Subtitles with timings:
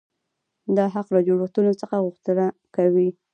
[0.77, 3.09] دا حق له جوړښتونو څخه غوښتنه کوي.